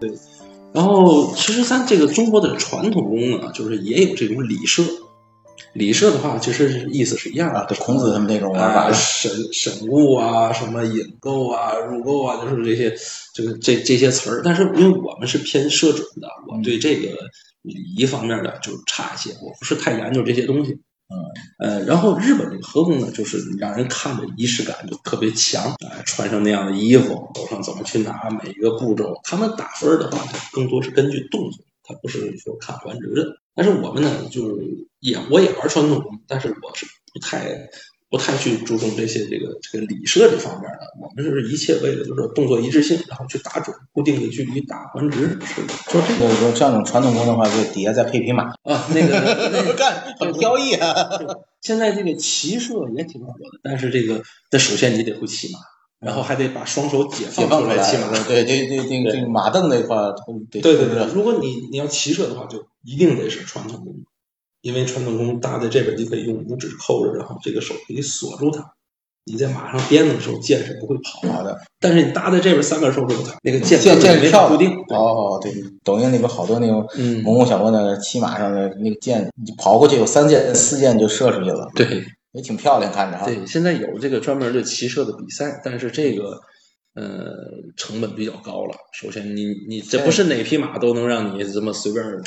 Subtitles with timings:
[0.00, 0.10] 对，
[0.72, 4.82] 然后其实咱这个中国的传统宫呢，就是也有这种礼社。
[5.74, 12.94] 礼社的话，其实意思是一样的，就孔子他们那种玩法啊， 审审物啊，什么引购啊、入购啊，就是这些
[13.32, 14.42] 这个这这些词儿。
[14.44, 17.16] 但是因为我们是偏社准的，我对这个
[17.62, 20.78] 礼仪方面的就差一些，我不是太研究这些东西。
[21.58, 33.26] 呃，然后日本这个和风呢，就是让人看着仪式感就特别强，哎、穿上那样的衣服，走上怎么去拿每一个步骤，他们打分的话，更多是根据动作，它不是说看环值的。
[33.54, 37.50] 但是我们呢，就是也我也玩传统，但是我是不太
[38.12, 50.94] 不太去注重这些这个这个礼设这方面的，我们就是一切为了就是动作一致性，然后去打准固定的距离打环值，是就这个像这种传统宫的话，就底下再配匹马，啊， 那个那个干很飘逸啊。
[51.62, 55.60] 现在这个骑射也挺火的，但是这个，那首先你得会骑马，
[56.00, 58.10] 然后还得把双手解解放放出来骑马。
[58.24, 63.94] 对对对对，这个马镫那块儿都得对对对，如果你你要骑射的话，就一定得是传统弓，
[64.62, 68.72] 因为传统弓搭在这边，你可以用五指扣着，然后这个手可以锁住它。
[69.24, 71.56] 你在马上颠的时候，箭是不会跑好的。
[71.78, 74.70] 但是你搭在这边三根手指头，那个箭箭箭没跳固定。
[74.88, 75.52] 对哦，对，
[75.84, 83.26] 抖音里边好多那种嗯，萌萌小哥的，骑马上的那个箭，你跑过去有三箭四箭就射出去了，对也挺漂亮，看着哈。
[83.26, 86.40] 对，现在有这个专门的骑射的比赛，但是这个
[86.96, 87.30] 呃
[87.76, 88.74] 成本比较高了。
[88.92, 92.20] 首先你你这不是哪匹马都能让你这么随便儿，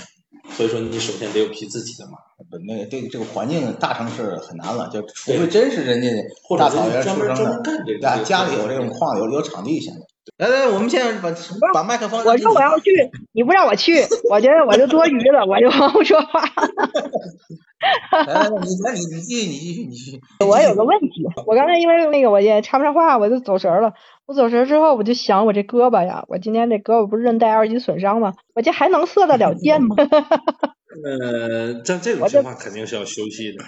[0.56, 2.18] 所以说你首先得有匹自己的马，
[2.50, 6.10] 不那个这个这个环境，大城市很难了，就除非真是人家
[6.44, 8.00] 或者大草原专出生门专门的，干这个。
[8.00, 10.00] 家家里有这种矿有有场地现在。
[10.38, 11.30] 来来，我们现在把
[11.74, 12.24] 把麦克风。
[12.26, 12.92] 我说我要去，
[13.34, 13.94] 你不让我去，
[14.30, 16.42] 我觉得我就多余了， 我就不说话。
[18.26, 20.20] 来来来，你来你你继续你继续你继续。
[20.48, 23.94] 我有个问题，我刚才因为那个我也插不上话，我就走神儿了。
[24.26, 28.34] 我走神儿之后，我就想我这胳膊呀，我今天这胳膊不是韧带二级损伤吗？
[28.56, 29.96] 我这还能射得了箭吗？
[30.00, 33.64] 呃，像这种情况肯定是要休息的。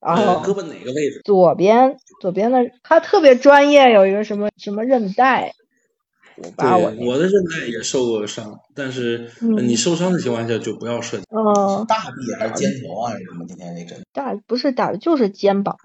[0.00, 1.20] 然呃，后胳膊哪个位置？
[1.24, 5.52] 左边左边的他特别专业，有一个什么什么韧带，
[6.42, 11.26] 我我我的韧带也受过伤，但是你受伤的情况下就不要射箭。
[11.30, 13.12] 嗯大臂还是肩头啊？
[13.12, 13.44] 什么？
[13.46, 15.76] 今天那针大不是大就是肩膀，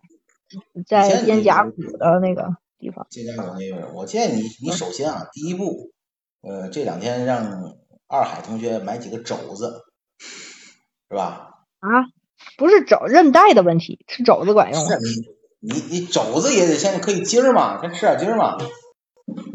[0.88, 3.06] 在肩肩胛骨的那个地方。
[3.10, 5.92] 肩胛骨那个，我建议你，你首先啊，第一步，
[6.42, 7.76] 呃，这两天让
[8.08, 9.82] 二海同学买几个肘子，
[11.10, 11.50] 是吧？
[11.80, 11.90] 啊，
[12.58, 14.84] 不是肘韧带的问题，吃肘子管用
[15.60, 18.58] 你你肘子也得先可以筋儿嘛，先吃点筋儿嘛。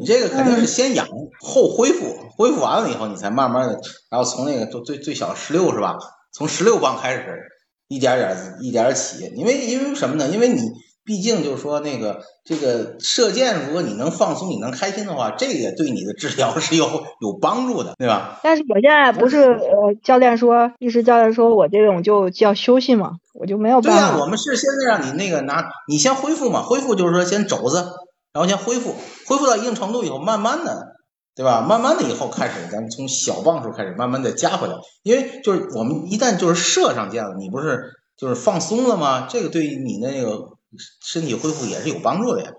[0.01, 1.07] 你这个肯定是先养
[1.39, 3.79] 后恢复，恢复完了以后，你才慢慢的，
[4.11, 5.99] 然后从那个最最最小十六是吧？
[6.33, 7.43] 从十六磅开始，
[7.87, 9.31] 一点点儿一点点儿起。
[9.37, 10.29] 因为因为什么呢？
[10.29, 10.63] 因为你
[11.05, 16.87] 毕竟就是说那个这个射箭，如果你能放松，你能开心的话，这个对你的治疗是有
[17.21, 18.41] 有帮助的，对吧？
[18.43, 24.21] 但是我现在不是呃，教练说，医师教练说我这种就叫休息嘛，我就没有对呀、办法。
[24.21, 27.85] 我们是现在让你那个拿，你先恢复嘛，恢复就是说先肘子，
[28.33, 28.95] 然后先恢复，
[29.27, 30.97] 恢复到一定程度以后，慢慢的，
[31.35, 31.63] 对吧？
[31.63, 39.27] 慢慢的以后开始，咱们从小磅数开始，慢慢的加回来，因为就是我们一旦就是射上箭了，你不是就是放松了吗？
[39.29, 40.57] 这个对于你那个
[41.05, 42.51] 身体恢复也是有帮助的呀。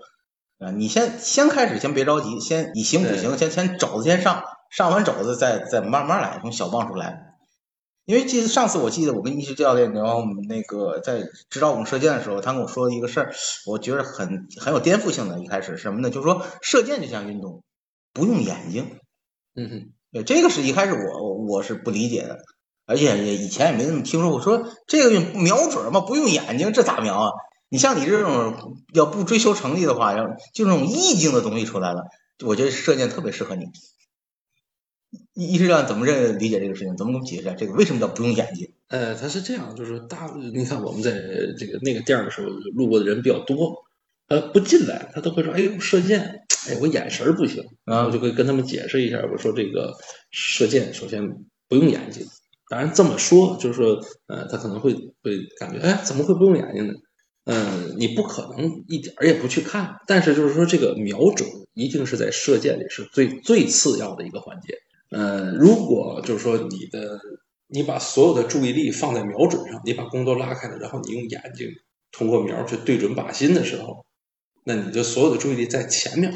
[0.58, 7.31] 啊，你先先开始，先别着急，先以形补形，先先肘子先上，上完肘子再再慢慢来，从小磅数来。
[8.04, 13.32] 因为记得上次我记得我跟医师教练，然后我们那个在指导我们射箭的时候，他跟我说的一个事儿，
[13.66, 15.38] 我觉得很很有颠覆性的。
[15.38, 16.10] 一开始是什么呢？
[16.10, 17.62] 就是说射箭这项运动
[18.12, 18.98] 不用眼睛，
[19.54, 22.38] 嗯哼，对，这个是一开始我我是不理解的，
[22.86, 24.40] 而且也以前也没怎么听说过。
[24.40, 27.30] 说这个瞄准嘛，不用眼睛，这咋瞄啊？
[27.68, 32.02] 你像你这种要不追求成绩的话，要就那种意境的东西出来了，
[32.44, 33.66] 我觉得射箭特别适合你。
[35.34, 36.96] 医医师长怎么认理解这个事情？
[36.96, 38.70] 怎么给我们解释一下这个为什么叫不用眼睛？
[38.88, 41.12] 呃，他是这样，就是大，你看我们在
[41.58, 43.84] 这个那个店儿的时候，路过的人比较多，
[44.28, 49.94] 呃，不进来，他都会说，哎呦，射箭，哎，我眼神儿不行，啊我就会跟他们解释一下，我说这个
[50.30, 51.36] 射箭首先
[51.68, 52.26] 不用眼睛，
[52.68, 54.92] 当然这么说就是说，呃，他可能会
[55.22, 56.92] 会感觉，哎，怎么会不用眼睛呢？
[57.44, 64.78] 嗯，你不可能一点儿也不去看，但是就是说这个瞄准一定是在射箭里是最最次要的一个环节。
[65.12, 67.20] 呃，如果就是说你的
[67.66, 71.68] 你把所有的注意力放在瞄准上，你把弓都拉开了，然后你用眼睛
[72.10, 74.06] 通过瞄去对准靶心的时候，
[74.64, 76.32] 那你就所有的注意力在前面，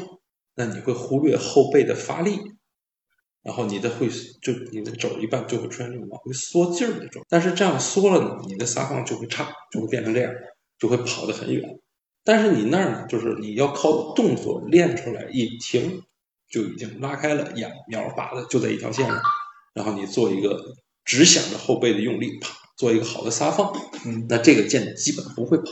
[0.55, 2.39] 那你会忽略后背的发力，
[3.43, 4.09] 然后你的会
[4.41, 7.27] 就你的肘一半就会出现这种往回缩劲儿的状态。
[7.29, 10.31] 但是这样缩了呢，你的撒放就会差，就会变成这样，
[10.77, 11.79] 就会跑得很远。
[12.23, 16.03] 但是你那儿呢，就是你要靠动作练出来，一停
[16.51, 19.19] 就已经拉开了眼瞄靶子就在一条线上，
[19.73, 20.59] 然后你做一个
[21.05, 23.73] 只想着后背的用力，啪，做一个好的撒放，
[24.05, 25.65] 嗯，那这个箭基本不会跑。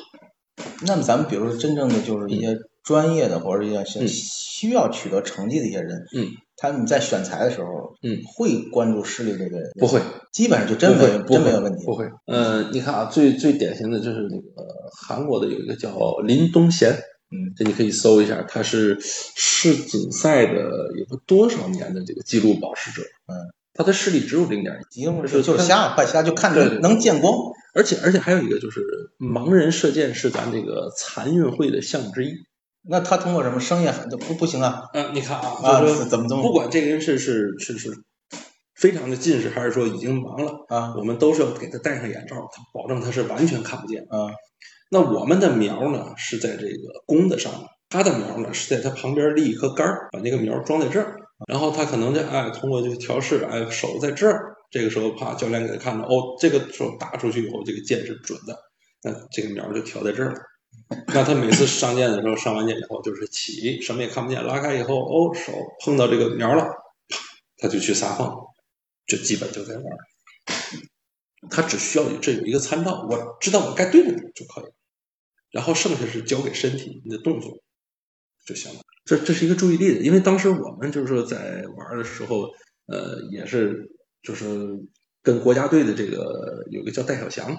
[0.86, 4.08] 那么咱们比如说真正的就是一些专业的或者一些嗯。
[4.56, 10.00] 需要取得成绩的一些人，嗯，他你在选材的时候，嗯，会关注视力这个不会，
[10.32, 12.06] 基本上就真没真没有问题，不会。
[12.26, 14.66] 呃，你看啊，最最典型的就是那个
[14.98, 15.94] 韩国的有一个叫
[16.24, 16.98] 林东贤，
[17.36, 23.36] 嗯，这你可以搜一下，他是世锦赛的有个多少年的这个纪录保持者，嗯，
[23.74, 27.34] 他的视力只有零点一，因为是就是瞎快瞎就看对对能能见光，
[27.74, 28.82] 而且而且还有一个就是
[29.20, 32.32] 盲人射箭是咱这个残运会的项目之一。
[32.88, 33.92] 那他通过什么商业
[34.28, 34.84] 不不行啊？
[34.94, 37.92] 呃，你看啊，啊就是说怎么怎么不管这个人是是是是
[38.76, 44.04] 非常的近视，还是说已经盲了，啊我们都是要给他戴上眼罩，他保证他是完全看不见。
[44.10, 44.30] 啊
[44.90, 51.16] 那我们的苗呢是在这个弓的上面，他的苗呢是在他旁边立一颗杆儿，把那个苗装在这儿，
[51.48, 58.58] 然后他可能就哎通过这个调试，哎手在这儿，这个时候啪教练给他看到，哦这个手打出去以后这个箭是准的，
[59.04, 60.40] 那这个苗就调在这儿了。
[61.08, 65.52] 那他每次上箭的时候，上完箭以后就是起，什么也看不见，拉开以后，哦手
[65.84, 67.20] 碰到这个苗了，啪
[67.58, 68.36] 他就去撒放，
[69.08, 69.98] 这基本就在玩儿。
[71.50, 74.72] 他只需要有这有一个参照，我知道我该对着哪就可以了，
[75.52, 77.60] 然后剩下是交给身体你的动作
[78.46, 78.80] 就行了。
[79.06, 82.50] 这这是一个注意力的，因为当时我们就是说在玩的时候，
[82.88, 83.90] 呃，也是
[84.24, 84.80] 就是
[85.22, 87.56] 跟国家队的这个有个叫戴小强，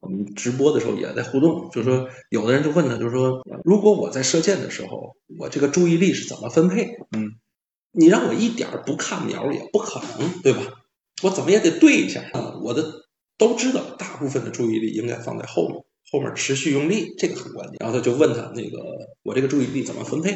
[0.00, 6.96] 我们直播的时候也在互动，就是说有的人就问他，就是说如果我在射箭的时候，我这个注意力是怎么分配？
[7.16, 7.38] 嗯，
[7.92, 10.60] 你让我一点儿不看瞄也不可能，对吧？
[11.22, 12.58] 我怎么也得对一下啊！
[12.64, 12.82] 我的
[13.38, 17.76] 都知道，大部分的注意力应该放在后面，后面持续用力，这个很关键。
[17.80, 18.78] 然后他就问他那个，
[19.22, 20.32] 我这个注意力怎么分配？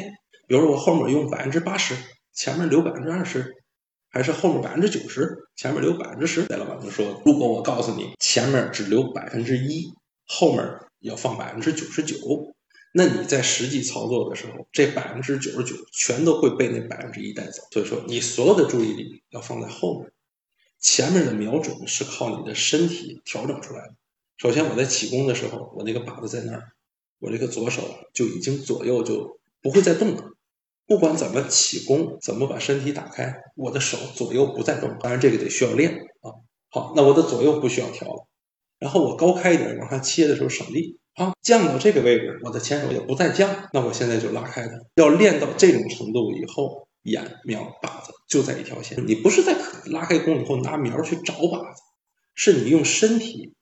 [0.47, 1.95] 比如说我后面用百分之八十，
[2.33, 3.53] 前面留百分之二十，
[4.09, 6.43] 还是后面百分之九十，前面留百分之十？
[6.43, 9.85] 戴老板就说，如果我告诉你前面只留百分之一，
[10.25, 10.65] 后面
[10.99, 12.15] 要放百分之九十九，
[12.93, 17.61] 那你在实际操作的时候，这百分之九十九全都会被那百分之一带走。
[17.71, 20.11] 所以说，你所有的注意力要放在后面。
[20.79, 23.93] 前面的瞄准是靠你的身体调整出来的。
[24.37, 26.63] 首先，我在起弓的时候，我那个靶子在那儿，
[27.19, 27.81] 我这个左手
[28.13, 30.23] 就已经左右就不会再动了。
[30.85, 34.95] 不管怎么起弓，怎么把身体打开，我的手左右不再动。
[34.99, 35.91] 当然，这个得需要练
[36.21, 36.31] 啊。
[36.69, 38.27] 好，那我的左右不需要调了。
[38.77, 40.99] 然后我高开一点，往上切的时候省力。
[41.15, 44.79] 好，降到这个位置，我的前手也不再降，那我现在就拉开它。
[44.95, 46.86] 要练到这种程度以后。
[47.07, 51.81] 眼瞄靶子就在一条线，你不是在拉开弓以后拿瞄去找靶子，
[52.35, 53.53] 是你用身体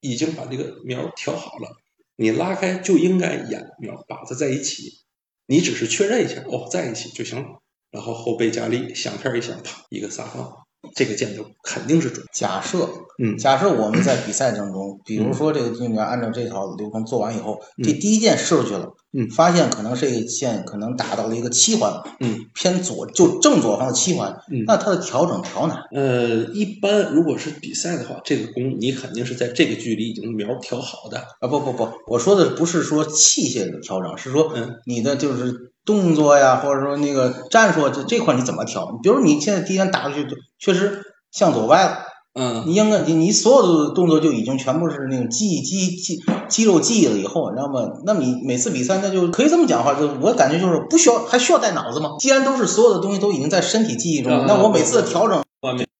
[0.00, 1.76] 已经把这个瞄调好了，
[2.16, 5.00] 你拉开就应该眼瞄靶子在一起，
[5.44, 12.24] 你只是确认一下哦在一起就行了，然后后背加力，响片一响，啪一个撒放，这个箭头肯定是准。
[12.32, 12.88] 假设，
[13.22, 25.84] 嗯假设我们在比赛当中，比如说这个运动员按照这套流程做完以后，嗯这第一箭射出去了，嗯发现可能这个箭可能打到了一个七环，嗯，偏左就正左方的七环，嗯那它的调整调哪？
[25.92, 31.18] 呃，一般如果是比赛的话，这个弓你肯定是在这个距离已经瞄调好的。
[31.40, 38.84] 啊不不不，我说的不是说器械的调整，是说嗯你的就是动作呀，或者说那个战术这这块你怎么调？
[39.02, 40.26] 比如你现在第一天打出去，
[40.58, 41.02] 确实
[41.32, 41.98] 向左歪了。
[42.34, 47.88] 嗯你应该你你所有的动作就已经全部是那种记肌肌肌肉记忆了以后，你知道吗？
[48.04, 52.10] 那你每次比赛那就可以这么讲话，就我感觉就是不需要还需要带脑子吗？
[52.20, 55.42] 既然都是所有的东西都已经在身体记忆中，嗯那我每次的调整，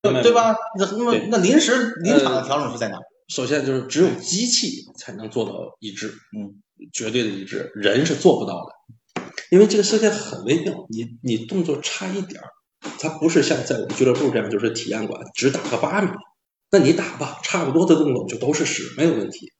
[0.03, 0.33] 对对？
[0.33, 0.55] 吧？
[0.79, 2.99] 那那么那临时临场的调整是在哪？
[3.27, 6.55] 首先就是只有机器才能做到一致，嗯，
[6.93, 8.73] 绝对的一致，人是做不到的，
[9.51, 12.51] 因为这个射箭很微妙，你你动作差一点儿，
[12.99, 16.11] 它不是像在我们俱乐部这样，就是体验馆只打个八米，
[16.71, 19.53] 那你打吧，差不多的动作就都是十，没有问题。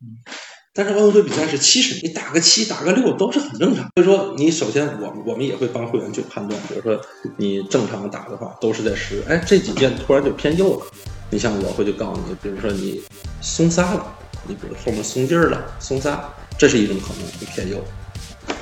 [0.75, 3.89] 但是奥运会比赛是七十，你打个七打个六都是很正常。
[3.97, 7.01] 所以说，你首先我们我们也会帮会员去判断，比如说
[7.37, 10.87] 你正常打的话都是在十，哎，这几箭突然就偏右了。
[11.31, 13.03] 你像我会就告诉你，比如说你
[13.41, 14.17] 松撒了，
[14.47, 17.83] 你比如后面松劲儿了，松撒，这是一种可能，你偏右。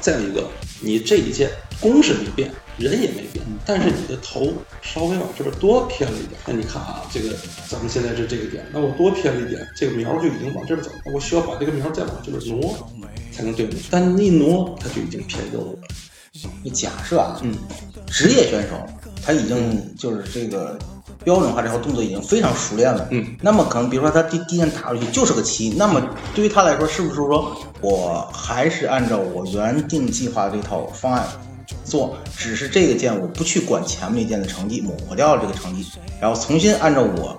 [0.01, 0.49] 再有一个，
[0.81, 4.53] 你这一箭弓是没变，人也没变，但是你的头
[4.83, 6.41] 稍微往这边多偏了一点。
[6.47, 7.35] 那你看啊，这个
[7.69, 12.89] 咱们现在是这个点，那我多偏了一点，这个苗就已经往这边走，了我需要把这个苗再往这边挪，
[13.33, 13.81] 才能对准。
[13.91, 15.79] 但一挪，它就已经偏右了。
[16.63, 17.55] 你假设啊，嗯，
[18.09, 18.77] 职业选手
[19.25, 20.79] 他已经就是这个
[21.27, 26.01] 标准化这套动作已经非常熟练了，嗯，那么可能比如说他第第一件打出去就是个七，那么
[26.37, 31.27] 对于他来说，是不是说我还是按照我原定计划这套方案
[31.85, 35.85] 做，只是这个箭我不去管前面一箭的成绩，抹掉了这个成绩，
[36.21, 37.37] 然后重新按照我。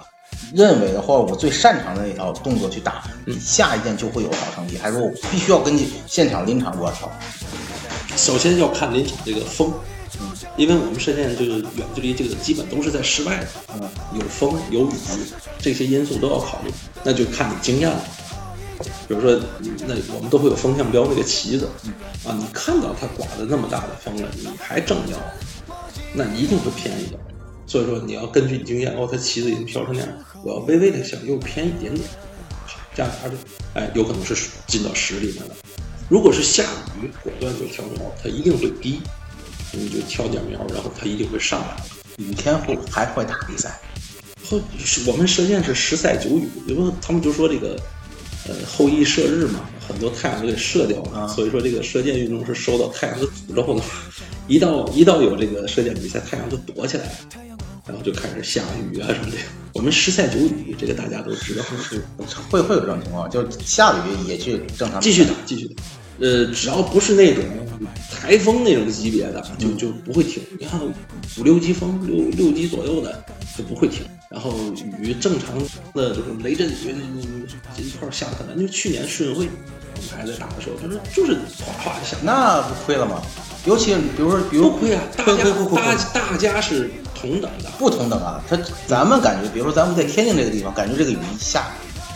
[0.53, 3.03] 认为的或者我最擅长的那套动作去打，
[3.39, 7.10] 下一件就会有好成绩，还是说我必须要根据现场临场我要调？
[8.15, 9.97] 首先要看临场这个风，嗯，
[10.55, 14.93] 因为我们射箭这个远距离这个基本都是在室外的，嗯，有风有雨
[15.59, 16.71] 这些因素都要考虑，
[17.03, 18.01] 那就看你经验了。
[19.07, 19.39] 比如说，
[19.88, 21.67] 那我们都会有风向标那个旗子，
[22.24, 25.17] 啊，你看到它刮的那么大的风了，你还正瞄，
[26.13, 27.19] 那你一定会偏一点。
[27.65, 30.09] 所以说你要根据你经验，哦，它旗子已经飘成那样，
[30.43, 32.07] 我要微微的向右偏一点点，
[32.93, 33.36] 这样它就，
[33.74, 34.36] 哎，有可能是
[34.67, 35.55] 进到十里面了。
[36.09, 36.63] 如果是下
[37.01, 39.01] 雨，果断就挑苗，它一定会低，
[39.77, 41.77] 你就挑点苗，然后它一定会上来。
[42.17, 43.79] 雨天会还会打比赛？
[44.50, 44.60] 后
[45.05, 47.79] 我们射箭是十赛九雨，因为他们就说这个，
[48.48, 53.84] 呃，后羿射日嘛，很多太阳都给射掉了，所以说这个射箭运动是受到太阳的诅咒的。
[54.48, 57.12] 一到一到有这个射箭比赛，太阳就躲起来了。
[57.86, 59.38] 然后就开始下雨啊什么的。
[59.74, 61.63] 我们十赛九雨，这个大家都知道。
[62.50, 65.84] 会会有这种情况，就下雨也去正常继续打，继续打。
[66.19, 67.43] 呃，只要不是那种
[68.12, 70.41] 台风那种级别的，就就不会停。
[70.59, 70.79] 你看
[71.38, 73.24] 五六级风，六六级左右的
[73.57, 74.01] 就不会停。
[74.29, 74.53] 然后
[75.01, 75.57] 雨正常
[75.93, 76.95] 的就是雷阵雨，
[77.75, 78.59] 这一块下的很难。
[78.59, 79.47] 就去年世运会，
[79.95, 81.33] 我们还在打的时候，就是就是
[81.63, 83.21] 哗哗的下，那不亏了吗？
[83.65, 85.43] 尤其比如说，比如不亏啊，大家
[86.13, 88.43] 大大家是同等的，不同等啊。
[88.50, 91.67] 他咱们感觉，比如说咱们在天津这个地方，感觉这个雨一下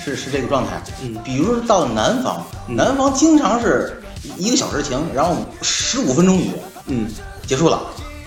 [0.04, 0.82] 是是这个状态。
[1.04, 4.02] 嗯，比如说到南方，南方经常是
[4.38, 6.52] 一个小时晴，然后十五分钟雨，
[6.88, 7.08] 嗯，
[7.46, 7.82] 结束了。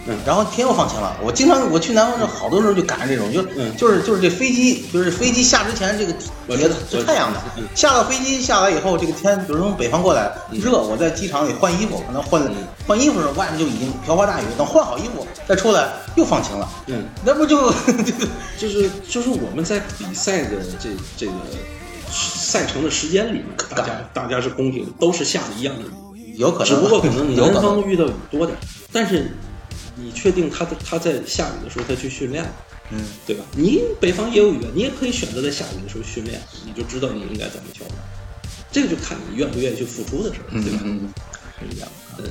[0.07, 1.17] 嗯，然后天又放晴了。
[1.23, 3.43] 我经常我去南方，就好多时候就赶上这种，就
[3.73, 7.41] 就是就是这飞机，就是飞机下之前这个底下是太阳的，
[7.75, 12.43] 下了飞机下来以后，这个天，比如从北方过来热，我在机场里换衣服，可能换
[12.87, 16.69] 换衣服的时候，外面就已经瓢泼大雨，等换好衣服再出来又放晴了。
[16.87, 17.73] 嗯，那不就
[18.61, 21.33] 就是就是我们在比赛的这这个
[22.11, 25.83] 赛程的时间里面，大家大家是公平，都是下的一样的
[26.15, 28.59] 雨，有可能，只不过可能南方遇到雨多点，
[28.93, 29.35] 但是。
[29.97, 32.45] 你确定他在他在下雨的时候他去训练，
[32.91, 33.45] 嗯，对吧？
[33.57, 37.97] 你北方也有雨，你也可以选择在下雨的时候训练，你就知道你应该怎么调整。
[38.73, 40.81] 这个就看你愿不愿意去付出的事儿，对吧？
[40.85, 41.09] 嗯，
[41.61, 42.25] 是一样，嗯。